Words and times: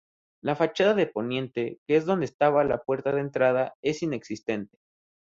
La 0.41 0.55
fachada 0.55 0.95
de 0.95 1.05
poniente, 1.05 1.77
que 1.85 1.95
es 1.95 2.07
donde 2.07 2.25
estaba 2.25 2.63
la 2.63 2.79
puerta 2.81 3.11
de 3.13 3.21
entrada, 3.21 3.75
es 3.83 4.01
inexistente. 4.01 4.79